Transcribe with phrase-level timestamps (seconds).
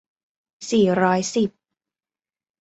[0.71, 1.49] สี่ร้อยสิบ